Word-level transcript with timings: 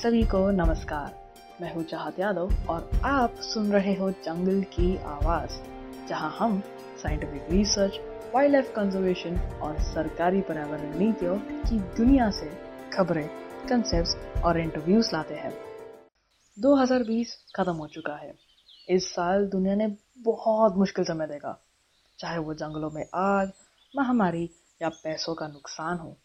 सभी 0.00 0.22
को 0.22 0.50
नमस्कार। 0.50 1.32
मैं 1.60 1.74
हूँ 1.74 1.82
चाहत 1.82 2.18
यादव 2.18 2.52
और 2.70 3.00
आप 3.04 3.34
सुन 3.40 3.72
रहे 3.72 3.94
हो 3.94 4.10
जंगल 4.10 4.62
की 4.62 4.96
आवाज़, 4.96 5.50
जहाँ 6.08 6.30
हम 6.38 6.60
scientific 7.02 7.46
research 7.50 7.98
wild 8.34 8.52
life 8.52 8.72
conservation 8.76 9.36
और 9.62 9.80
सरकारी 9.80 10.40
पर्यावरण 10.40 10.98
नीतियों 10.98 11.36
की 11.38 11.78
दुनिया 11.96 12.30
से 12.30 12.50
खबरें 12.92 13.28
कंसेप्ट 13.68 14.42
और 14.44 14.60
इंटरव्यूज़ 14.60 15.10
लाते 15.12 15.34
हैं। 15.34 15.52
2020 16.56 17.36
खत्म 17.56 17.72
हो 17.72 17.86
चुका 17.86 18.14
है। 18.16 18.34
इस 18.88 19.10
साल 19.10 19.46
दुनिया 19.46 19.74
ने 19.74 19.96
बहुत 20.18 20.76
मुश्किल 20.76 21.04
समय 21.04 21.26
देखा, 21.26 21.64
चाहे 22.18 22.38
वो 22.38 22.54
जंगलों 22.54 22.90
में 22.90 23.04
आग, 23.14 23.52
महामारी 23.96 24.50
या 24.82 24.88
पैसों 24.88 25.34
का 25.34 25.48
नुकसान 25.48 25.98
हो। 25.98 26.16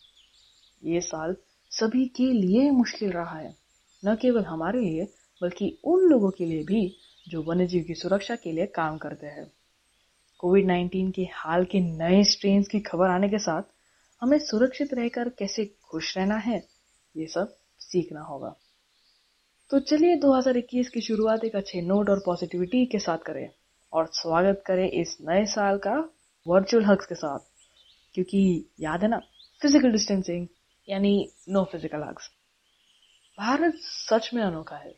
ये 0.84 1.02
साल 1.02 1.36
सभी 1.72 2.06
के 2.08 2.32
लिए 2.32 2.72
मुश्किल 2.72 3.12
रहा 3.12 3.38
है। 3.38 3.65
न 4.06 4.16
केवल 4.16 4.44
हमारे 4.44 4.80
लिए, 4.80 5.04
बल्कि 5.42 5.80
उन 5.84 6.00
लोगों 6.00 6.32
के 6.32 6.46
लिए 6.46 6.64
भी 6.64 6.96
जो 7.30 7.44
वन्यजीव 7.44 7.84
की 7.84 7.94
सुरक्षा 7.94 8.36
के 8.36 8.52
लिए 8.52 8.66
काम 8.66 8.98
करते 8.98 9.28
हैं। 9.28 9.52
कोविड 10.40 10.66
19 10.66 11.12
के 11.12 11.28
हाल 11.34 11.66
के 11.66 11.80
नए 11.80 12.24
स्ट्रेन 12.24 12.64
की 12.64 12.80
खबर 12.80 13.10
आने 13.10 13.30
के 13.30 13.38
साथ 13.38 13.64
हमें 14.22 14.38
सुरक्षित 14.40 14.94
रहकर 14.94 15.30
कैसे 15.30 15.66
खुश 15.84 16.18
रहना 16.18 16.36
है, 16.36 16.64
ये 17.16 17.28
सब 17.28 17.58
सीखना 17.80 18.22
होगा। 18.22 18.56
तो 19.72 19.80
चलिए 19.80 20.16
2021 20.16 20.90
की 20.90 21.02
शुरुआत 21.02 21.44
एक 21.44 21.56
अच्छे 21.56 21.82
नोट 21.82 22.10
और 22.10 22.20
पॉजिटिविटी 22.26 22.86
के 22.86 23.00
साथ 23.00 23.18
करें 23.18 23.50
और 23.94 24.06
स्वागत 24.06 24.64
करें 24.66 24.90
इस 24.92 25.18
नए 25.22 25.46
साल 25.46 25.78
का 25.78 25.98
वर्चुअल 26.48 26.86
हक्स 26.86 27.06
के 27.06 27.16
साथ। 27.16 27.40
क्योंकि 28.14 28.66
याद 28.80 29.02
है 29.02 29.08
ना 29.10 29.20
फ़िज़िकल 29.62 29.92
डिस्टेंसिंग 29.92 30.48
यानी 30.90 31.32
नो 31.50 31.64
फ़िज़िकल 31.64 32.04
हग्स 32.04 32.30
भारत 33.40 33.74
सच 33.76 34.30
में 34.34 34.44
अनोखा 34.44 34.76
है। 34.76 34.96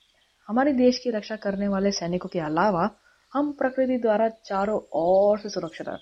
हमारे 0.48 0.74
देश 0.74 0.99
की 0.99 1.10
रक्षा 1.10 1.35
करने 1.35 1.68
वाले 1.68 1.91
सैनिकों 1.91 2.30
के 2.30 2.40
अलावा 2.40 2.90
हम 3.34 3.52
प्रकृति 3.52 3.98
द्वारा 3.98 4.30
चारों 4.30 4.82
ओर 4.93 5.40
से 5.40 5.49
सुरक्षित 5.49 5.88
हैं। 5.88 5.99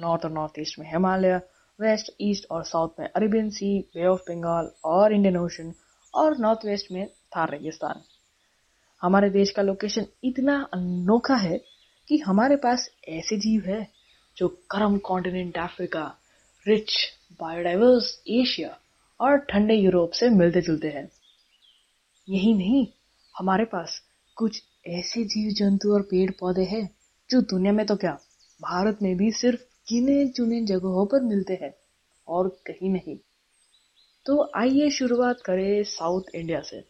नॉर्थ 0.00 0.24
और 0.24 0.30
नॉर्थ 0.30 0.52
ईस्ट 0.58 0.78
में 0.78 0.92
हिमालय, 0.92 1.40
वेस्ट, 1.80 2.12
ईस्ट 2.20 2.46
और 2.50 2.64
साउथ 2.64 2.88
में 3.00 3.08
Arabian 3.08 3.50
sea, 3.50 3.80
bay 3.80 4.06
of 4.06 4.20
Bengal 4.20 4.70
और 4.84 5.12
इंडियन 5.12 5.36
ओशन 5.36 5.74
और 6.14 6.38
नॉर्थ 6.38 6.66
वेस्ट 6.66 6.92
में 6.92 7.06
थार 7.08 7.50
रेगिस्तान। 7.50 8.02
हमारे 9.02 9.30
देश 9.30 9.50
का 9.50 9.62
लोकेशन 9.62 10.06
इतना 10.24 10.68
अनोखा 10.74 11.34
है 11.34 11.58
कि 12.08 12.18
हमारे 12.18 12.56
पास 12.56 12.90
ऐसे 13.08 13.36
जीव 13.36 13.62
है 13.66 13.88
जो 14.36 14.48
गर्म 14.48 14.98
continent 14.98 15.58
Africa, 15.58 16.14
rich, 16.68 16.92
biodiverse, 17.40 18.22
Asia 18.28 18.78
और 19.20 19.36
ठंडे 19.36 19.74
यूरोप 19.74 20.10
से 20.10 20.28
मिलते 20.28 20.60
जुलते 20.60 20.88
हैं। 20.88 21.10
यही 22.28 22.54
नहीं, 22.54 22.86
हमारे 23.38 23.64
पास 23.64 24.02
कुछ 24.36 24.62
ऐसे 24.86 25.24
जीव 25.24 25.52
जंतु 25.52 25.92
और 25.92 26.02
पेड़ 26.02 26.30
पौधे 26.40 26.64
हैं, 26.64 26.90
जो 27.30 27.40
दुनिया 27.40 27.72
में 27.72 27.86
तो 27.86 27.96
क्या, 27.96 28.18
भारत 28.62 28.98
में 29.02 29.16
भी 29.16 29.30
सिर्फ़ 29.30 29.60
गिने 29.60 30.28
चुने 30.28 30.66
जगहों 30.66 31.06
पर 31.06 31.20
मिलते 31.20 31.58
हैं 31.62 31.74
और 32.28 32.48
कहीं 32.48 32.90
नहीं। 32.90 33.16
तो 34.26 34.52
आइए 34.56 34.90
शुरुआत 34.90 35.36
करें 35.46 35.82
साउथ 35.82 36.22
इंडिया 36.34 36.60
से। 36.60 36.84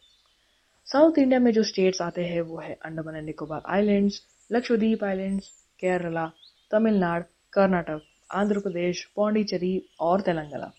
साउथ 0.85 1.19
इंडिया 1.19 1.41
में 1.41 1.53
जो 1.53 1.63
स्टेट्स 1.63 2.03
आते 2.03 2.25
हैं, 2.25 2.41
वो 2.41 2.59
है 2.59 2.79
Andaman 2.85 3.17
and 3.17 3.27
Nicobar 3.27 3.63
islands, 3.67 4.23
Lakshadweep 4.53 5.05
islands, 5.05 5.49
Kerala, 5.81 6.33
Tamil Nadu, 6.71 7.25
Karnataka, 7.53 8.03
Andhra 8.33 8.61
Pradesh, 8.61 9.05
Pondicherry 9.17 9.89
और 10.01 10.21
Telangana. 10.21 10.73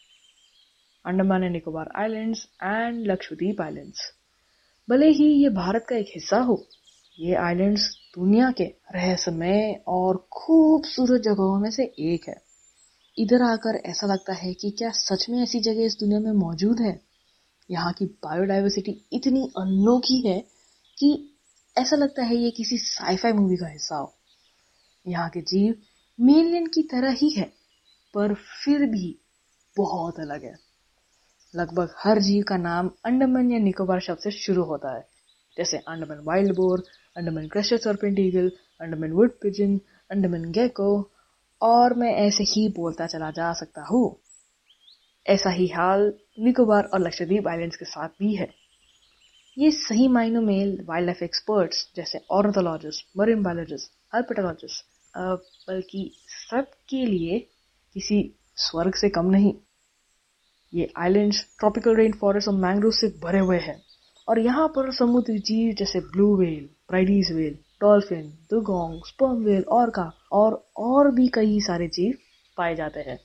Andaman 1.06 1.44
and 1.44 1.54
Nicobar 1.54 1.90
islands 1.96 2.50
and 2.64 3.08
Lakshadweep 3.08 3.62
islands. 3.62 4.17
भले 4.90 5.08
ही 5.08 5.26
ये 5.44 5.50
भारत 5.50 5.86
का 5.90 5.96
एक 5.96 6.06
हिस्सा 6.10 6.38
हो, 6.38 6.68
ये 7.20 7.36
आइलैंड्स 7.36 7.90
दुनिया 8.16 8.52
के 8.52 8.64
रहस्यमय 8.96 9.84
और 9.88 10.28
खूबसूरत 10.32 11.22
जगहों 11.22 11.60
में 11.60 11.72
से 11.72 11.84
एक 11.84 12.28
है। 12.30 12.36
इधर 13.18 13.42
आकर 13.42 13.76
ऐसा 13.86 14.08
लगता 14.08 14.34
है 14.34 14.54
कि 14.54 14.72
क्या 14.72 14.90
सच 14.90 15.26
में 15.30 15.42
ऐसी 15.44 15.60
जगह 15.60 15.86
इस 15.86 15.98
दुनिया 16.00 16.20
में 16.20 16.32
मौजूद 16.32 16.80
है? 16.80 17.02
यहाँ 17.72 17.94
की 17.94 18.06
बायोडाइवर्सिटी 18.06 18.92
इतनी 19.14 19.42
अनोखी 19.58 20.28
है 20.28 20.40
कि 20.98 21.38
ऐसा 21.78 21.96
लगता 21.96 22.24
है 22.24 22.36
ये 22.36 22.52
किसी 22.52 22.78
साईफाई 22.78 23.32
मूवी 23.32 23.56
का 23.56 23.68
हिस्सा 23.68 23.96
हो। 23.96 24.14
यहाँ 25.08 25.30
के 25.30 25.42
जीव 25.42 25.76
मेनलैंड 26.20 26.68
की 26.68 26.82
तरह 26.82 27.12
ही 27.12 27.30
है, 27.30 27.54
पर 28.14 28.34
फिर 28.34 28.86
भी 28.86 29.20
बहुत 29.78 30.20
अलग 30.20 30.44
है। 30.44 30.67
लगभग 31.54 31.94
हर 31.98 32.20
जीव 32.22 32.44
का 32.48 32.58
नाम 32.58 32.90
अंडमान 33.06 33.52
या 33.52 33.60
निकोबार 33.60 34.00
शब्द 34.00 34.20
से 34.20 34.32
शुरू 34.34 34.64
होता 34.64 34.96
है। 34.96 35.06
जैसे 35.58 35.78
Andaman 35.88 36.20
wild 36.24 36.56
boar 36.56 36.84
Andaman 37.18 37.48
crested 37.48 37.80
serpent 37.80 38.20
eagle 38.20 38.52
Andaman 38.82 39.12
wood 39.12 39.32
pigeon 39.42 39.80
Andaman 40.12 40.52
gecko 40.52 40.90
और 41.62 41.94
मैं 41.94 42.14
ऐसे 42.16 42.44
ही 42.44 42.68
बोलता 42.70 43.08
चला 43.08 43.32
जा 43.32 43.52
सकता 43.54 43.86
हूँ। 43.86 44.06
ऐसा 45.26 45.50
ही 45.50 45.68
हाल 45.68 46.12
निकोबार 46.40 46.84
और 46.84 47.00
लक्षद्वीप 47.00 47.48
आइलैंड्स 47.48 47.78
के 47.78 47.86
साथ 47.86 48.10
भी 48.20 48.34
है। 48.36 48.48
ये 49.58 49.72
सही 49.72 50.08
मायनों 50.08 50.42
में 50.42 50.86
वाइल्ड 50.88 51.06
लाइफ 51.06 51.24
एक्सपर्ट्स 51.24 51.88
जैसे 51.96 52.20
ऑर्नोथोलॉजिस्ट 52.32 53.06
मरीन 53.18 53.42
बायोलॉजिस्ट 53.44 53.92
हर्पेटोलॉजिस्ट 54.16 54.86
बल्कि 55.68 56.12
सबके 56.30 57.06
लिए 57.06 57.40
किसी 57.96 58.20
स्वर्ग 58.58 58.96
से 58.96 59.10
कम 59.10 59.30
नहीं। 59.32 59.54
ये 60.74 60.94
आइलैंड्स 60.98 61.56
ट्रॉपिकल 61.60 61.96
रेन 61.96 62.14
फॉरेस्ट 62.14 62.48
और 62.48 62.54
मैंग्रोव 62.54 62.92
से 62.92 63.08
भरे 63.08 63.40
हुए 63.40 63.58
हैं। 63.58 63.84
और 64.30 64.40
यहाँ 64.40 64.68
पर 64.68 64.94
समुद्री 64.94 65.40
जीव 65.40 65.74
जैसे 65.74 66.00
blue 66.00 66.38
whale 66.38 66.70
Bryde's 66.88 67.32
whale 67.32 67.58
dolphin 67.82 68.22
dugong 68.50 69.02
sperm 69.08 69.32
whale 69.32 69.64
और 69.64 69.90
का 69.90 70.12
और 70.32 70.72
और 70.78 71.12
भी 71.12 71.28
कई 71.28 71.60
सारे 71.60 71.88
जीव 71.88 72.14
पाए 72.58 72.76
जाते 72.76 73.00
हैं। 73.00 73.20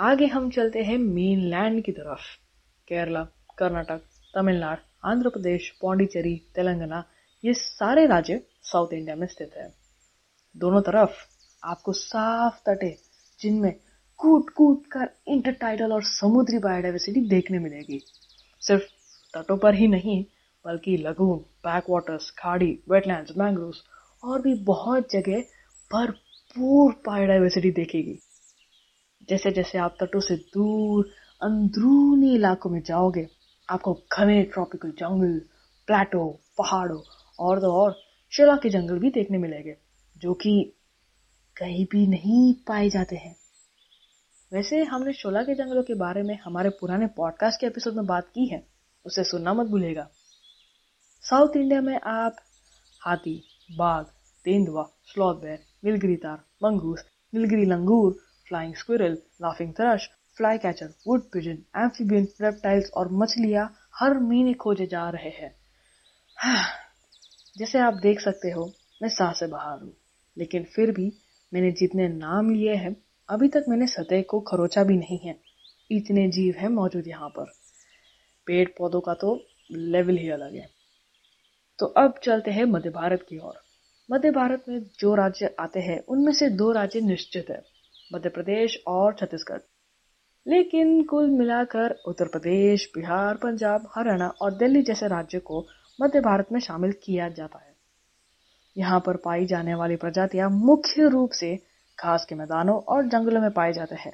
आगे 0.00 0.26
हम 0.26 0.50
चलते 0.50 0.82
हैं 0.82 0.98
मेन 0.98 1.40
लैंड 1.40 1.84
की 1.84 1.92
तरफ़। 1.92 2.20
केरला, 2.88 3.24
कर्नाटक, 3.58 4.00
तमिलनाडु, 4.34 5.08
आंध्र 5.08 5.28
प्रदेश, 5.28 5.70
पौंडीचेरी, 5.70 6.42
तेलंगाना, 6.54 7.04
ये 7.44 7.54
सारे 7.54 8.06
राज्य 8.06 8.46
साउथ 8.62 8.92
इंडिया 8.92 9.16
में 9.16 9.26
स्थित 9.26 9.50
हैं। 9.56 9.74
दोनों 10.56 10.80
तरफ़ 10.80 11.10
आपको 11.64 11.92
साफ़ 11.92 12.60
तटे 12.66 12.98
जिनमें 13.40 13.74
कूट 14.20 14.50
कूट 14.50 14.86
कर 14.86 15.10
इंटरटाइडल 15.28 15.92
और 15.92 16.02
समुद्री 16.02 16.58
बायोडाइवर्सिटी 16.58 17.20
देखने 17.20 17.58
मिलेगी। 17.58 18.02
सिर्फ़ 18.60 18.82
तटों 19.34 19.56
पर 19.56 19.74
ही 19.74 19.88
नहीं, 19.88 20.24
बल्कि 20.66 20.96
लगून 20.96 21.38
बैक 21.38 21.84
वाटर्स 21.90 22.30
खाड़ी 22.30 22.78
वेटलैंड्स 22.90 23.32
मैंग्रोव्स 23.38 23.82
और 24.24 24.42
भी 24.42 24.54
बहुत 24.54 25.12
जगह 25.12 25.40
भरपूर 25.92 26.92
बायोडाइवर्सिटी 26.92 27.70
देखेगी। 27.70 28.18
जैसे 29.28 29.50
जैसे 29.50 29.78
आप 29.78 29.96
तटों 30.00 30.20
से 30.20 30.36
दूर, 30.36 31.10
अंदरूनी 31.42 32.34
इलाकों 32.34 32.70
में 32.70 32.82
जाओगे, 32.82 33.28
आपको 33.70 33.94
घने 34.12 34.42
ट्रॉपिकल 34.42 34.90
जंगल 34.90 35.38
प्लेटो 35.86 36.40
पहाड़ों 36.58 37.02
और 37.38 37.60
तो 37.60 37.72
और 37.72 38.00
शिला 38.30 38.56
के 38.56 38.68
जंगल 38.68 38.98
भी 38.98 39.10
देखने 39.10 39.38
मिलेंगे, 39.38 39.76
जो 40.18 40.34
कि 40.34 40.72
कहीं 41.56 41.86
भी 41.90 42.06
नहीं 42.06 42.54
पाए 42.54 42.90
जाते 42.90 43.16
हैं। 43.16 43.39
वैसे 44.52 44.82
हमने 44.82 45.12
शोला 45.12 45.42
के 45.42 45.54
जंगलों 45.54 45.82
के 45.82 45.94
बारे 45.94 46.22
में 46.22 46.38
हमारे 46.44 46.70
पुराने 46.70 47.06
पॉडकास्ट 47.06 47.60
के 47.60 47.66
एपिसोड 47.66 47.94
में 47.94 48.06
बात 48.06 48.28
की 48.28 48.46
है। 48.46 48.66
उसे 49.06 49.24
सुनना 49.24 49.52
मत 49.54 49.66
भूलेगा 49.66 50.08
साउथ 51.24 51.56
इंडिया 51.56 51.80
में 51.80 52.00
आप 52.06 52.36
हाथी, 53.00 53.34
बाघ, 53.70 54.04
तेंदुआ 54.44 54.82
sloth 55.04 55.34
bear 55.34 55.58
Nilgiri 55.84 56.16
tahr 56.16 56.38
mongoose 56.64 57.04
Nilgiri 57.34 57.64
langur 57.64 58.12
flying 58.48 58.74
squirrel 58.74 59.12
laughing 59.42 59.72
thrush 59.72 60.08
flycatcher 60.58 60.94
wood 61.08 61.22
pigeon 61.22 61.58
amphibian 61.76 62.26
reptiles 62.40 62.90
और 62.90 63.12
मछलियाँ 63.12 63.66
हर 63.96 64.18
महीने 64.18 64.54
खोजे 64.54 64.86
जा 64.86 65.08
रहे 65.10 65.30
हैं। 65.30 65.52
जैसे 67.58 67.78
आप 67.78 67.94
देख 67.94 68.20
सकते 68.20 68.50
हो, 68.50 68.72
मैं 69.02 69.08
साह 69.08 69.32
से 69.32 69.46
बाहर 69.46 69.80
हूँ, 69.80 69.94
लेकिन 70.38 70.64
फिर 70.64 70.90
भी 70.90 71.12
मैंने 71.54 71.70
जितने 71.70 72.08
नाम 72.08 72.50
लिए 72.50 72.74
हैं 72.74 72.96
अभी 73.30 73.48
तक 73.48 73.64
मैंने 73.68 73.86
सतह 73.86 74.22
को 74.22 74.40
खरोचा 74.40 74.84
भी 74.84 74.96
नहीं 74.96 75.18
है। 75.18 75.40
इतने 75.90 76.28
जीव 76.28 76.54
हैं 76.58 76.68
मौजूद 76.68 77.08
यहाँ 77.08 77.28
पर। 77.28 77.44
पेड़ 78.46 78.68
पौधों 78.78 79.00
का 79.00 79.14
तो 79.14 79.46
लेवल 79.72 80.16
ही 80.16 80.30
अलग 80.30 80.54
है। 80.54 80.68
तो 81.78 81.86
अब 81.86 82.14
चलते 82.22 82.50
हैं 82.50 82.64
मध्य 82.64 82.90
भारत 82.90 83.26
की 83.28 83.38
ओर। 83.38 83.54
मध्य 84.10 84.30
भारत 84.30 84.64
में 84.68 84.82
जो 85.00 85.14
राज्य 85.14 85.54
आते 85.60 85.80
हैं, 85.80 86.04
उनमें 86.04 86.32
से 86.32 86.48
दो 86.48 86.72
राज्य 86.72 87.00
निश्चित 87.00 87.50
है, 87.50 87.62
मध्य 88.14 88.28
प्रदेश 88.28 88.82
और 88.86 89.14
छत्तीसगढ़। 89.14 89.60
लेकिन 90.46 91.02
कुल 91.02 91.30
मिलाकर 91.30 91.90
उत्तर 91.90 92.28
प्रदेश, 92.28 92.92
बिहार, 92.96 93.34
पंजाब, 93.34 93.90
हरियाणा 93.94 94.28
और 94.28 94.54
दिल्ली 94.54 94.82
जैसे 94.82 95.06
राज्यों 95.06 95.40
को 95.40 95.66
मध्य 96.02 96.20
भारत 96.20 96.46
में 96.52 96.60
शामिल 96.60 96.92
किया 96.92 97.28
जाता 97.28 97.58
है। 97.58 97.74
यहाँ 98.78 99.00
पर 99.00 99.16
पाई 99.16 99.46
जाने 99.46 99.74
वाली 99.74 99.96
प्रजातियाँ 99.96 100.50
मुख्य 100.50 101.08
रूप 101.08 101.30
से 101.30 101.69
घास 102.02 102.24
के 102.24 102.34
मैदानों 102.34 102.80
और 102.80 103.06
जंगलों 103.06 103.40
में 103.40 103.50
पाए 103.50 103.72
जाते 103.72 103.94
हैं। 103.94 104.12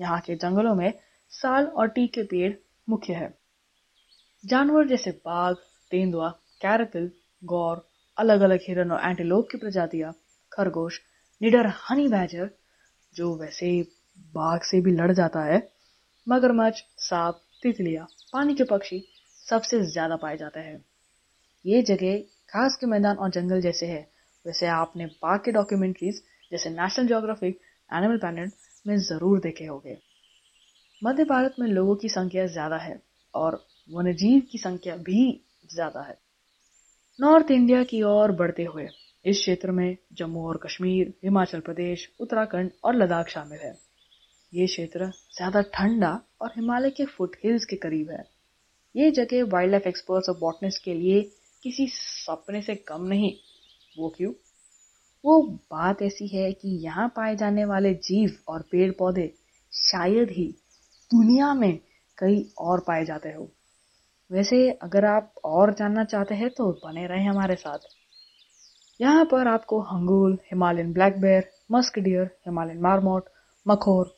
यहाँ 0.00 0.20
के 0.20 0.34
जंगलों 0.36 0.74
में 0.74 0.92
साल 1.32 1.66
और 1.66 1.88
टी 1.88 2.06
के 2.06 2.22
पेड़ 2.22 2.52
मुख्य 2.88 3.12
है। 3.12 3.32
जानवर 4.44 4.86
जैसे 4.86 5.10
बाघ, 5.10 5.54
तेंदुआ 5.90 6.28
कैरकल 6.62 7.10
गौर 7.42 7.88
अलग 8.18 8.40
अलग 8.40 8.58
हिरन 8.62 8.90
और 8.92 9.08
एंटीलोप 9.10 9.48
की 9.52 9.58
प्रजातियाँ, 9.58 10.12
खरगोश, 10.52 11.00
निडर 11.40 11.66
हनी 11.66 12.08
बैजर 12.08 12.50
जो 13.14 13.34
वैसे 13.36 13.70
बाघ 14.34 14.60
से 14.62 14.80
भी 14.80 14.90
लड़ 14.90 15.12
जाता 15.12 15.44
है, 15.44 15.68
मगरमच्छ, 16.28 16.76
सांप, 16.98 17.40
तितलियाँ, 17.62 18.06
पानी 18.32 18.54
के 18.54 18.64
पक्षी 18.64 19.04
सबसे 19.48 19.80
ज़्यादा 19.82 20.16
पाए 20.16 20.36
जाते 20.36 20.60
हैं। 20.60 20.84
ये 21.64 21.82
जगह 21.82 22.18
घास 22.54 22.76
के 22.76 22.86
मैदान 22.86 23.16
और 23.16 23.30
जंगल 23.30 23.60
जैसे 23.60 23.86
है। 23.86 24.00
वैसे 24.46 24.66
आपने 24.66 25.06
बाघ 25.06 25.40
के 25.40 25.52
डॉक्यूमेंट्रीज 25.52 26.22
जैसे 26.52 26.70
नेशनल 26.70 27.06
जोग्राफिक 27.06 27.60
एनिमल 27.90 28.18
प्लानट 28.18 28.52
में 28.86 28.96
ज़रूर 28.98 29.40
देखे 29.40 29.64
होंगे। 29.64 29.96
मध्य 31.02 31.24
भारत 31.24 31.54
में 31.60 31.66
लोगों 31.68 31.96
की 31.96 32.08
संख्या 32.08 32.46
ज़्यादा 32.46 32.76
है 32.76 33.00
और 33.34 33.64
वन्यजीव 33.90 34.40
की 34.52 34.58
संख्या 34.58 34.96
भी 34.96 35.22
ज़्यादा 35.74 36.02
है। 36.02 36.18
नॉर्थ 37.18 37.50
इंडिया 37.50 37.82
की 37.84 38.02
ओर 38.02 38.32
बढ़ते 38.32 38.64
हुए 38.64 38.88
इस 39.24 39.38
क्षेत्र 39.38 39.70
में 39.70 39.96
जम्मू 40.12 40.46
और 40.48 40.56
कश्मीर, 40.56 41.12
हिमाचल 41.24 41.60
प्रदेश, 41.60 42.08
उत्तराखंड 42.20 42.70
और 42.84 42.94
लद्दाख 42.94 43.28
शामिल 43.28 43.58
है। 43.58 43.74
ये 44.52 44.66
क्षेत्र 44.66 45.10
ज़्यादा 45.36 45.60
ठंडा 45.74 46.10
और 46.40 46.52
हिमालय 46.56 46.90
के 46.90 47.04
फुट 47.06 47.36
हिल्स 47.44 47.64
के 47.64 47.76
करीब 47.76 48.10
है। 48.10 48.22
ये 48.94 49.10
जगह 49.10 49.44
वाइल्ड 49.44 49.70
लाइफ 49.70 49.86
एक्सपर्ट्स 49.86 50.28
और 50.28 50.38
बॉटनिस्ट 50.38 50.84
के 50.84 50.94
लिए 50.94 51.22
किसी 51.62 51.86
सपने 51.90 52.62
से 52.62 52.74
कम 52.74 53.04
नहीं। 53.04 53.34
वो 53.98 54.08
क्यों? 54.08 54.32
वो 55.24 55.40
बात 55.72 56.02
ऐसी 56.02 56.26
है 56.28 56.50
कि 56.52 56.68
यहाँ 56.84 57.08
पाए 57.16 57.36
जाने 57.36 57.64
वाले 57.64 57.92
जीव 58.04 58.36
और 58.48 58.62
पेड़ 58.72 58.90
पौधे 58.98 59.26
शायद 59.72 60.30
ही 60.30 60.46
दुनिया 61.10 61.52
में 61.54 61.78
कई 62.18 62.40
और 62.60 62.80
पाए 62.86 63.04
जाते 63.04 63.28
हो। 63.28 63.50
वैसे 64.30 64.58
अगर 64.82 65.04
आप 65.04 65.32
और 65.44 65.72
जानना 65.74 66.04
चाहते 66.04 66.34
हैं 66.34 66.50
तो 66.50 66.70
बने 66.84 67.06
रहें 67.06 67.28
हमारे 67.28 67.54
साथ। 67.54 67.78
यहाँ 69.00 69.24
पर 69.24 69.48
आपको 69.48 69.80
hangul, 69.82 70.38
Himalayan 70.44 70.92
black 70.92 71.20
bear 71.20 71.50
musk 71.72 71.98
deer, 71.98 72.24
Himalayan 72.46 72.80
marmot, 72.80 73.24
markhor 73.66 74.14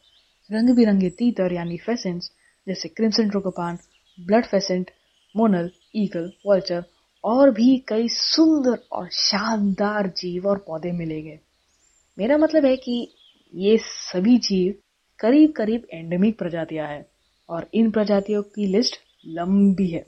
रंग 0.50 0.74
बिरंगे 0.76 1.10
तीतर 1.10 1.52
यानी 1.52 1.76
फेसेंट्स 1.76 2.30
जैसे 2.66 2.88
crimson 2.88 3.30
tragopan 3.30 3.78
blood 4.18 4.46
pheasant 4.46 4.90
monal 5.34 5.70
eagle 5.96 6.30
vulture 6.46 6.84
और 7.26 7.50
भी 7.50 7.76
कई 7.88 8.08
सुंदर 8.08 8.78
और 8.92 9.08
शानदार 9.12 10.06
जीव 10.16 10.46
और 10.46 10.58
पौधे 10.58 10.92
मिलेंगे। 10.92 11.38
मेरा 12.18 12.36
मतलब 12.38 12.64
है 12.64 12.76
कि 12.76 13.14
ये 13.54 13.76
सभी 13.78 14.36
जीव 14.38 14.74
करीब 15.18 15.52
करीब 15.52 15.86
एंडेमिक 15.92 16.38
प्रजातियाँ 16.38 16.86
हैं 16.88 17.04
और 17.48 17.68
इन 17.74 17.90
प्रजातियों 17.90 18.42
की 18.42 18.66
लिस्ट 18.66 18.96
लंबी 19.26 19.88
है। 19.88 20.04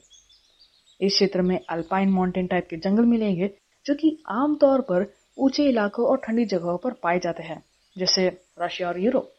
इस 1.01 1.15
क्षेत्र 1.15 1.43
में 1.43 1.59
अल्पाइन 1.71 2.09
माउंटेन 2.09 2.47
टाइप 2.47 2.67
के 2.71 2.77
जंगल 2.77 3.05
मिलेंगे, 3.05 3.51
जो 3.87 3.95
कि 3.95 4.17
आमतौर 4.29 4.81
पर 4.81 5.13
ऊँचे 5.39 5.65
इलाकों 5.65 6.07
और 6.07 6.17
ठंडी 6.17 6.45
जगहों 6.45 6.77
पर 6.79 6.93
पाए 6.93 7.19
जाते 7.19 7.43
हैं, 7.43 7.63
जैसे 7.97 8.29
रशिया 8.61 8.89
और 8.89 9.01
यूरोप। 9.01 9.33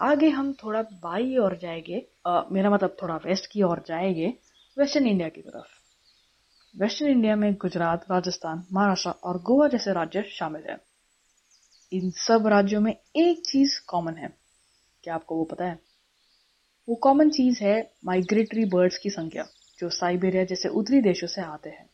आगे 0.00 0.28
हम 0.28 0.52
थोड़ा 0.52 0.82
बाई 0.82 1.36
और 1.36 1.58
जाएँगे 1.58 2.06
मेरा 2.52 2.70
मतलब 2.70 2.96
थोड़ा 3.02 3.16
वेस्ट 3.16 3.50
की 3.52 3.62
ओर 3.62 3.82
जाएँगे 3.86 4.34
वेस्टर्न 4.76 5.06
इंडिया 5.06 5.28
की 5.28 5.40
तरफ़। 5.40 5.81
वेस्टर्न 6.76 7.10
इंडिया 7.10 7.36
में 7.36 7.54
गुजरात, 7.54 8.04
राजस्थान, 8.10 8.66
महाराष्ट्र 8.72 9.08
और 9.08 9.42
गोवा 9.42 9.68
जैसे 9.68 9.92
राज्य 9.92 10.22
शामिल 10.22 10.62
हैं। 10.62 10.78
इन 11.92 12.10
सब 12.10 12.46
राज्यों 12.46 12.80
में 12.80 12.92
एक 13.16 13.38
चीज़ 13.50 13.80
कॉमन 13.86 14.14
है। 14.14 14.36
क्या 15.04 15.14
आपको 15.14 15.36
वो 15.36 15.44
पता 15.44 15.64
है? 15.64 15.78
वो 16.88 16.94
कॉमन 16.94 17.30
चीज़ 17.30 17.64
है 17.64 17.92
माइग्रेटरी 18.04 18.64
बर्ड्स 18.64 18.98
की 18.98 19.10
संख्या, 19.10 19.44
जो 19.78 19.88
साइबेरिया 19.88 20.44
जैसे 20.44 20.68
उत्तरी 20.68 21.00
देशों 21.00 21.26
से 21.26 21.40
आते 21.40 21.70
हैं। 21.70 21.90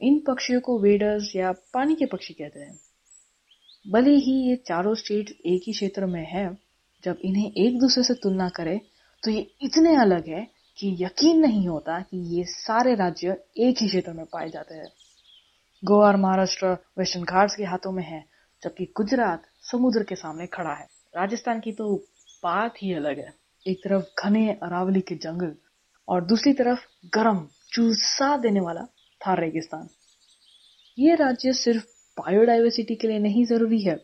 इन 0.00 0.20
पक्षियों 0.20 0.60
को 0.60 0.78
वेडर्स 0.78 1.36
या 1.36 1.52
पानी 1.52 1.94
के 1.94 2.06
पक्षी 2.06 2.34
कहते 2.34 2.60
हैं। 2.60 2.80
भले 3.90 4.10
ही 4.10 4.50
ये 4.50 4.56
चारों 4.56 4.94
स्टेट 4.94 5.30
एक 5.30 5.62
ही 5.66 5.72
क्षेत्र 5.72 6.06
में 6.06 6.26
है, 6.26 6.58
जब 7.04 7.18
इन्हें 7.24 7.52
एक 7.52 7.78
दूसरे 7.78 8.02
से 8.02 8.14
तुलना 8.14 8.48
करें 8.48 8.80
तो 9.22 9.30
ये 9.30 9.54
इतने 9.62 9.96
अलग 9.96 10.28
है 10.28 10.55
कि 10.78 10.96
यकीन 11.00 11.40
नहीं 11.40 11.68
होता 11.68 12.00
कि 12.00 12.38
ये 12.38 12.44
सारे 12.44 12.94
राज्य 12.94 13.28
एक 13.56 13.76
ही 13.80 13.86
क्षेत्र 13.88 14.12
में 14.12 14.26
पाए 14.26 14.50
जाते 14.50 14.74
हैं। 14.74 14.92
गोवा 15.84 16.06
और 16.06 16.16
महाराष्ट्र 16.16 16.66
वेस्टर्न 16.98 17.24
घाट्स 17.24 17.56
के 17.56 17.64
हाथों 17.64 17.92
में 17.92 18.04
है, 18.04 18.24
जबकि 18.62 18.92
गुजरात 18.96 19.42
समुद्र 19.60 20.02
के 20.02 20.14
सामने 20.14 20.46
खड़ा 20.46 20.74
है। 20.74 20.86
राजस्थान 21.16 21.60
की 21.60 21.72
तो 21.72 21.96
बात 22.44 22.74
ही 22.82 22.94
अलग 22.94 23.18
है। 23.18 23.34
एक 23.66 23.78
तरफ़ 23.78 24.04
घने 24.24 24.50
अरावली 24.50 25.00
के 25.00 25.14
जंगल 25.14 25.54
और 26.08 26.24
दूसरी 26.24 26.52
तरफ़ 26.52 26.78
गर्म, 27.14 27.48
चूसा 27.72 28.36
देने 28.36 28.60
वाला 28.60 28.80
थार 29.26 29.40
रेगिस्तान। 29.40 29.88
ये 30.98 31.14
राज्य 31.14 31.52
सिर्फ़ 31.52 31.84
बायोडाइवर्सिटी 32.20 32.94
के 32.94 33.08
लिए 33.08 33.18
नहीं 33.18 33.44
ज़रूरी 33.46 33.82
है, 33.82 33.96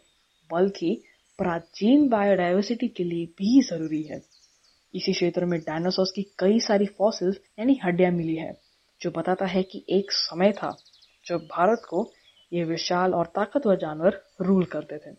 बल्कि 0.53 1.03
प्राचीन 1.39 2.09
बायोडाइवर्सिटी 2.09 2.89
के 2.89 3.05
लिए 3.05 3.27
भी 3.27 3.63
ज़रूरी 3.63 4.03
है। 4.03 4.32
इसी 4.95 5.13
क्षेत्र 5.13 5.45
में 5.45 5.59
डायनासोर 5.61 6.07
की 6.15 6.23
कई 6.39 6.59
सारी 6.61 6.87
फॉसिल्स 6.99 7.37
यानी 7.59 7.79
हड्डियाँ 7.85 8.11
मिली 8.11 8.37
है, 8.37 8.53
जो 9.01 9.11
बताता 9.11 9.47
है 9.47 9.63
कि 9.63 9.85
एक 9.91 10.13
समय 10.13 10.53
था 10.53 10.77
जब 11.27 11.47
भारत 11.53 11.83
को 11.91 12.11
ये 12.53 12.65
विशाल 12.65 13.15
और 13.15 13.27
ताकतवर 13.27 13.77
जानवर 13.77 14.21
रूल 14.41 14.65
करते 14.65 14.99
थे। 14.99 15.15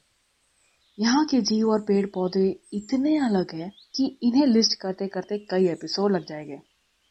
यहाँ 0.98 1.26
के 1.26 1.40
जीव 1.42 1.70
और 1.70 1.82
पेड़ 1.82 2.06
पौधे 2.06 2.48
इतने 2.74 3.18
अलग 3.18 3.56
हैं 3.56 3.72
कि 3.96 4.06
इन्हें 4.24 4.46
लिस्ट 4.46 4.80
करते 4.82 5.08
करते 5.08 5.38
कई 5.50 5.68
एपिसोड 5.68 6.12
लग 6.12 6.26
जाएँगे। 6.26 6.58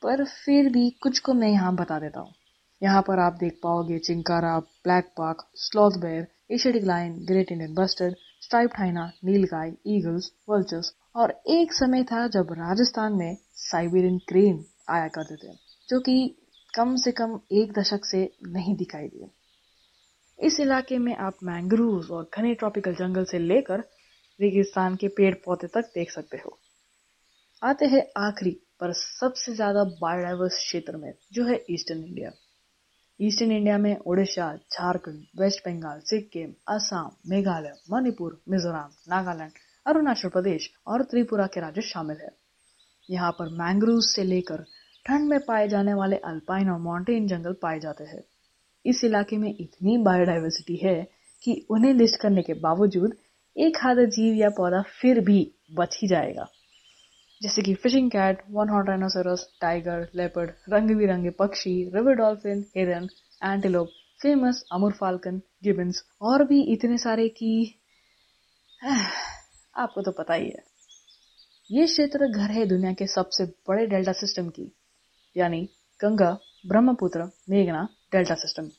पर 0.03 0.25
फिर 0.25 0.69
भी 0.69 0.89
कुछ 1.03 1.19
को 1.19 1.35
मैं 1.35 1.49
यहाँ 1.49 1.75
बता 1.75 1.99
देता 1.99 2.21
हूँ। 2.21 2.33
यहाँ 2.83 3.03
पर 3.03 3.19
आप 3.19 3.33
देख 3.33 3.59
पाओगे 3.63 3.99
chinkara 3.99 4.59
blackbuck 5.19 5.45
sloth 5.57 5.99
bear 6.01 6.27
Asiatic 6.51 6.85
lion 6.85 7.13
great 7.27 7.53
Indian 7.53 7.75
bustard 7.75 8.15
striped 8.41 8.71
hyena 8.79 9.11
nilgai 9.25 9.73
eagles 9.87 10.33
vultures 10.49 10.93
और 11.15 11.31
एक 11.51 11.73
समय 11.73 12.05
था 12.05 12.27
जब 12.29 12.53
राजस्थान 12.53 13.13
में 13.13 13.37
साइबेरियन 13.55 14.19
क्रेन 14.19 14.65
आया 14.91 15.09
करते 15.09 15.37
थे, 15.37 15.53
जो 15.89 16.01
कि 16.01 16.37
कम 16.75 16.95
से 16.97 17.13
कम 17.13 17.39
एक 17.53 17.73
दशक 17.73 18.05
से 18.05 18.23
नहीं 18.47 18.77
दिखाई 18.77 19.09
दिए। 19.09 19.31
इस 20.39 20.61
इलाके 20.61 20.99
में 20.99 21.15
आप 21.17 21.37
मैंग्रोव 21.43 22.15
और 22.15 22.31
घने 22.37 22.55
ट्रॉपिकल 22.55 22.95
जंगल 22.95 23.25
से 23.25 23.39
लेकर 23.39 23.81
रेगिस्तान 24.41 24.97
के 24.97 25.09
पेड़ 25.09 25.35
पौधे 25.35 25.67
तक 25.67 25.91
देख 25.95 26.11
सकते 26.11 26.37
हो। 26.37 26.59
आते 27.63 27.87
हैं 27.87 28.03
आखिरी 28.17 28.51
पर 28.81 28.93
सबसे 28.93 29.55
ज़्यादा 29.55 29.85
बायोडाइवर्स 29.85 30.55
क्षेत्र 30.55 30.97
में, 30.97 31.13
जो 31.33 31.45
है 31.45 31.65
ईस्टर्न 31.71 32.05
इंडिया। 32.05 32.31
ईस्टर्न 33.21 33.53
इंडिया 33.53 33.77
में 33.79 33.97
ओडिशा, 34.07 34.55
झारखंड, 34.73 35.23
वेस्ट 35.41 35.69
बंगाल, 35.69 36.01
सिक्किम, 36.01 36.53
असम, 36.69 37.11
मेघालय, 37.27 37.73
मणिपुर, 37.91 38.41
मिजोरम, 38.49 38.91
नागालैंड 39.09 39.53
अरुणाचल 39.87 40.29
प्रदेश 40.29 40.71
और 40.87 41.03
त्रिपुरा 41.03 41.47
के 41.47 41.61
राज्य 41.61 41.83
शामिल 41.83 42.17
है। 42.17 42.31
यहाँ 43.09 43.31
पर 43.33 43.49
मैंग्रोव 43.59 44.01
से 44.01 44.25
लेकर 44.25 44.63
ठंड 45.07 45.29
में 45.29 45.39
पाए 45.41 45.69
जाने 45.69 45.95
वाले 45.95 46.17
अल्पाइन 46.17 46.71
और 46.71 46.81
माउंटेन 46.81 47.27
जंगल 47.27 47.53
पाए 47.53 47.81
जाते 47.81 48.05
हैं। 48.05 48.23
इस 48.85 49.05
इलाके 49.05 49.37
में 49.37 49.49
इतनी 49.51 49.97
बायोडाइवर्सिटी 49.99 50.77
है 50.77 50.97
कि 51.43 51.55
उन्हें 51.71 51.93
लिस्ट 51.95 52.21
करने 52.21 52.43
के 52.43 52.55
बावजूद 52.61 53.17
एक 53.57 53.77
आधा 53.87 54.05
जीव 54.11 54.35
या 54.35 54.49
पौधा 54.49 54.83
फिर 55.01 55.21
भी 55.21 55.41
बच 55.73 55.99
ही 56.03 56.09
जाएगा। 56.09 56.47
जैसे 57.41 57.63
कि 57.63 57.75
फिशिंग 57.75 58.11
कैट 58.11 58.43
वन 58.51 58.69
हॉट 58.69 58.89
राइनोसरस 58.89 59.47
टाइगर 59.61 60.09
लेपर्ड 60.15 60.51
रंग 60.69 60.97
बिरंगे 60.97 61.31
पक्षी 61.31 61.73
रिवर 61.95 62.15
डॉल्फिन 62.15 62.65
हिरन 62.77 63.09
antelope 63.43 63.89
famous 64.23 64.65
Amur 64.73 64.93
falcon 64.93 65.41
gibbons 65.65 66.03
और 66.23 66.45
भी 66.45 66.63
इतने 66.73 66.99
सारे 66.99 67.29
की 67.29 67.55
आपको 69.77 70.03
तो 70.03 70.11
पता 70.11 70.35
ही 70.35 70.47
है। 70.47 70.63
ये 71.71 71.85
क्षेत्र 71.87 72.27
घर 72.29 72.51
है 72.51 72.67
दुनिया 72.67 72.93
के 72.93 73.07
सबसे 73.07 73.45
बड़े 73.69 73.87
डेल्टा 73.87 74.13
सिस्टम 74.13 74.49
की, 74.49 74.73
यानी 75.37 75.69
गंगा, 76.01 76.31
ब्रह्मपुत्र, 76.67 77.31
मेघना, 77.51 77.89
डेल्टा 78.13 78.35
सिस्टम। 78.35 78.71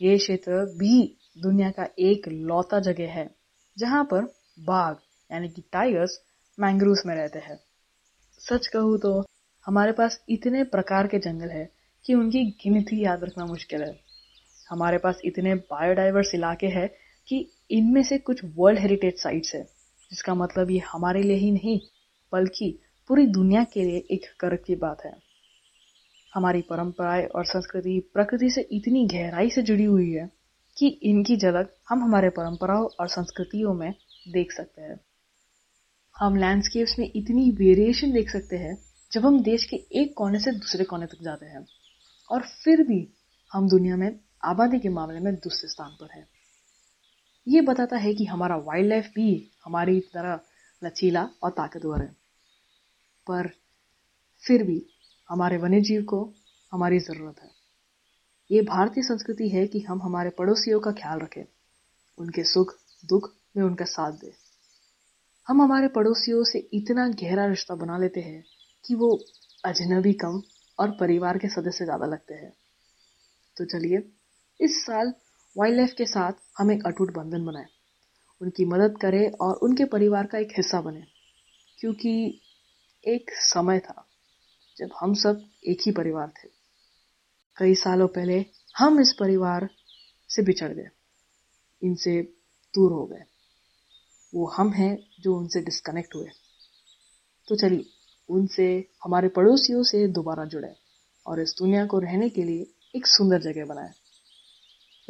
ये 0.00 0.16
क्षेत्र 0.18 0.64
भी 0.78 1.16
दुनिया 1.38 1.70
का 1.70 1.88
एक 1.98 2.28
लौता 2.28 2.80
जगह 2.80 3.12
है, 3.12 3.28
जहाँ 3.76 4.04
पर 4.04 4.22
बाघ, 4.58 4.94
यानी 5.30 5.48
कि 5.48 5.62
टाइगर्स 5.72 6.18
मैंग्रूव 6.58 6.96
में 7.06 7.14
रहते 7.14 7.38
हैं। 7.38 7.58
सच 8.40 8.66
कहूँ 8.66 8.98
तो 8.98 9.12
हमारे 9.66 9.92
पास 9.92 10.20
इतने 10.28 10.62
प्रकार 10.64 11.06
के 11.06 11.18
जंगल 11.18 11.48
है 11.48 11.68
कि 12.04 12.14
उनकी 12.14 12.44
गिनती 12.62 13.04
याद 13.04 13.24
रखना 13.24 13.46
मुश्किल 13.46 13.82
है। 13.82 13.98
हमारे 14.70 14.98
पास 14.98 15.20
इतने 15.24 15.54
बायोडाइवर्स 15.54 16.34
इलाके 16.34 16.66
हैं 16.66 16.88
कि 17.28 17.38
इनमें 17.70 18.02
से 18.02 18.18
कुछ 18.18 18.40
वर्ल्ड 18.56 18.80
हेरिटेज 18.80 19.18
साइट्स 19.18 19.54
है। 19.54 19.79
जिसका 20.10 20.34
मतलब 20.34 20.70
ये 20.70 20.78
हमारे 20.78 21.22
लिए 21.22 21.36
ही 21.36 21.50
नहीं, 21.50 21.80
बल्कि 22.32 22.78
पूरी 23.08 23.26
दुनिया 23.26 23.64
के 23.64 23.84
लिए 23.84 23.98
एक 24.10 24.20
गर्व 24.40 24.56
की 24.56 24.74
बात 24.74 25.04
है। 25.04 25.30
हमारी 26.34 26.62
परंपराएँ 26.62 27.26
और 27.26 27.44
संस्कृति 27.44 28.10
प्रकृति 28.14 28.50
से 28.50 28.60
इतनी 28.60 29.06
गहराई 29.06 29.50
से 29.50 29.62
जुड़ी 29.62 29.84
हुई 29.84 30.10
है 30.10 30.30
कि 30.78 30.88
इनकी 30.88 31.36
झलक 31.36 31.76
हम 31.88 32.04
हमारे 32.04 32.28
परंपराओं 32.28 32.88
और 33.00 33.08
संस्कृतियों 33.08 33.74
में 33.74 33.94
देख 34.28 34.52
सकते 34.52 34.82
हैं। 34.82 35.00
हम 36.18 36.36
लैंडस्केप्स 36.36 36.98
में 36.98 37.12
इतनी 37.16 37.50
वेरिएशन 37.50 38.12
देख 38.12 38.30
सकते 38.30 38.56
हैं, 38.56 38.84
जब 39.12 39.26
हम 39.26 39.42
देश 39.42 39.64
के 39.64 39.76
एक 39.76 40.14
कोने 40.16 40.38
से 40.38 40.52
दूसरे 40.52 40.84
कोने 40.84 41.06
तक 41.06 41.22
जाते 41.22 41.46
हैं, 41.46 41.66
और 42.30 42.42
फिर 42.42 42.82
भी 42.82 43.08
हम 43.52 43.68
दुनिया 43.68 43.96
में 43.96 44.20
आबादी 44.44 44.78
के 44.78 44.88
मामले 44.88 45.20
में 45.20 45.34
दूसरे 45.34 45.68
स्थान 45.68 45.90
पर 45.90 46.08
हैं। 46.14 46.28
ये 47.48 47.60
बताता 47.60 47.96
है 47.96 48.14
कि 48.14 48.24
हमारा 48.24 48.56
वाइल्ड 48.56 48.88
लाइफ 48.88 49.04
भी 49.14 49.50
हमारी 49.64 50.00
तरह 50.00 50.40
लचीला 50.82 51.28
और 51.42 51.50
ताकतवर 51.50 52.00
है। 52.00 52.12
पर 53.26 53.48
फिर 54.44 54.62
भी 54.62 54.86
हमारे 55.28 55.56
वन्य 55.56 55.80
जीव 55.80 56.02
को 56.02 56.34
हमारी 56.72 56.98
ज़रूरत 56.98 57.40
है। 57.42 57.50
ये 58.50 58.62
भारतीय 58.62 59.02
संस्कृति 59.02 59.48
है 59.48 59.66
कि 59.66 59.80
हम 59.80 60.02
हमारे 60.02 60.30
पड़ोसियों 60.30 60.80
का 60.80 60.92
ख्याल 60.92 61.18
रखें, 61.18 61.44
उनके 62.18 62.44
सुख, 62.44 62.74
दुख 63.04 63.30
में 63.56 63.64
उनका 63.64 63.84
साथ 63.84 64.12
दें। 64.12 64.32
हम 65.48 65.62
हमारे 65.62 65.88
पड़ोसियों 65.88 66.44
से 66.44 66.58
इतना 66.58 67.08
गहरा 67.08 67.46
रिश्ता 67.46 67.74
बना 67.74 67.98
लेते 67.98 68.20
हैं 68.20 68.44
कि 68.84 68.94
वो 68.94 69.18
अजनबी 69.64 70.12
कम 70.12 70.42
और 70.78 70.90
परिवार 70.90 71.38
के 71.38 71.48
सदस्य 71.48 71.84
ज़्यादा 71.84 72.06
लगते 72.06 72.34
हैं। 72.34 72.52
तो 73.56 73.64
चलिए, 73.64 74.02
इस 74.60 74.82
साल 74.82 75.12
वाइल्ड 75.56 75.76
लाइफ 75.76 75.92
के 75.98 76.04
साथ 76.04 76.32
हम 76.58 76.72
एक 76.72 76.86
अटूट 76.86 77.14
बंधन 77.14 77.44
बनाए। 77.44 77.66
उनकी 78.42 78.64
मदद 78.64 78.98
करें 79.02 79.30
और 79.30 79.54
उनके 79.54 79.84
परिवार 79.84 80.26
का 80.26 80.38
एक 80.38 80.48
हिस्सा 80.50 80.80
बने। 80.80 81.02
क्योंकि 81.78 82.40
एक 83.08 83.30
समय 83.30 83.78
था 83.78 84.08
जब 84.76 84.88
हम 85.00 85.14
सब 85.14 85.50
एक 85.64 85.78
ही 85.86 85.92
परिवार 85.92 86.28
थे। 86.28 86.48
कई 87.56 87.74
सालों 87.74 88.08
पहले 88.08 88.44
हम 88.76 89.00
इस 89.00 89.12
परिवार 89.12 89.70
से 90.28 90.42
बिछड़ 90.42 90.72
गए। 90.72 90.88
इनसे 91.82 92.22
दूर 92.74 92.92
हो 92.92 93.06
गए। 93.06 93.22
वो 94.34 94.46
हम 94.46 94.70
हैं 94.70 94.98
जो 95.20 95.36
उनसे 95.36 95.60
डिस्कनेक्ट 95.60 96.14
हुए। 96.14 96.28
तो 97.48 97.56
चलिए, 97.56 97.86
उनसे, 98.28 98.90
हमारे 99.04 99.28
पड़ोसियों 99.28 99.82
से 99.82 100.06
दोबारा 100.06 100.44
जुड़े 100.44 100.76
और 101.26 101.40
इस 101.40 101.54
दुनिया 101.58 101.86
को 101.86 101.98
रहने 101.98 102.28
के 102.28 102.42
लिए 102.42 102.74
एक 102.96 103.06
सुंदर 103.06 103.40
जगह 103.40 103.64
बनाए। 103.64 103.99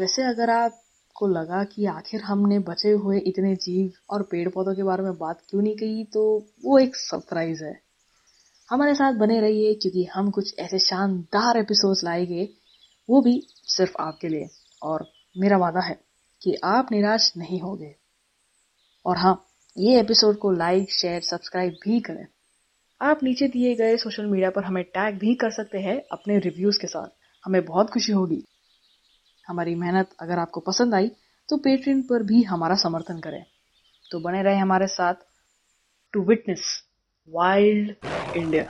वैसे 0.00 0.22
अगर 0.22 0.50
आपको 0.50 1.26
लगा 1.26 1.64
कि 1.64 1.86
आखिर 1.86 2.20
हमने 2.20 2.58
बचे 2.58 2.90
हुए 2.90 3.18
इतने 3.18 3.54
जीव 3.54 3.92
और 4.10 4.22
पेड़ 4.22 4.48
पौधों 4.48 4.74
के 4.74 4.82
बारे 4.82 5.02
में 5.02 5.18
बात 5.18 5.42
क्यों 5.50 5.62
नहीं 5.62 5.76
कही 5.76 6.04
तो 6.04 6.46
वो 6.64 6.78
एक 6.78 6.96
सरप्राइज़ 6.96 7.64
है। 7.64 7.80
हमारे 8.70 8.94
साथ 8.94 9.12
बने 9.12 9.40
रहिए, 9.40 9.74
क्योंकि 9.74 10.04
हम 10.04 10.30
कुछ 10.30 10.58
ऐसे 10.58 10.78
शानदार 10.78 11.56
एपिसोड्स 11.56 12.04
लाएँगे, 12.04 12.48
वो 13.10 13.20
भी 13.20 13.46
सिर्फ़ 13.50 13.96
आपके 14.00 14.28
लिए। 14.28 14.48
और 14.82 15.12
मेरा 15.38 15.56
वादा 15.56 15.80
है 15.80 16.00
कि 16.42 16.56
आप 16.64 16.92
निराश 16.92 17.32
नहीं 17.36 17.60
होंगे। 17.60 17.96
और 19.06 19.16
हाँ 19.18 19.46
ये 19.78 20.00
एपिसोड 20.00 20.38
को 20.38 20.50
लाइक 20.50 20.92
शेयर 20.92 21.20
सब्सक्राइब 21.20 21.72
भी 21.72 22.00
करें। 22.00 22.26
आप 23.02 23.20
नीचे 23.22 23.48
दिए 23.48 23.74
गए 23.74 23.96
सोशल 23.96 24.26
मीडिया 24.26 24.50
पर 24.50 24.64
हमें 24.64 24.84
टैग 24.84 25.18
भी 25.18 25.34
कर 25.34 25.50
सकते 25.50 25.78
हैं 25.78 26.02
अपने 26.12 26.38
रिव्यूज़ 26.38 26.78
के 26.80 26.86
साथ। 26.86 27.08
हमें 27.44 27.64
बहुत 27.64 27.90
खुशी 27.90 28.12
होगी। 28.12 28.44
हमारी 29.50 29.74
मेहनत 29.74 30.10
अगर 30.20 30.38
आपको 30.38 30.60
पसंद 30.60 30.94
आई 30.94 31.08
तो 31.48 31.56
पेट्रीन 31.58 32.02
पर 32.02 32.22
भी 32.22 32.42
हमारा 32.42 32.74
समर्थन 32.82 33.20
करें। 33.20 33.44
तो 34.10 34.20
बने 34.20 34.42
रहे 34.42 34.58
हमारे 34.58 34.86
साथ 34.88 35.14
टू 36.14 36.22
विटनेस 36.24 36.66
वाइल्ड 37.28 37.94
इंडिया 38.34 38.64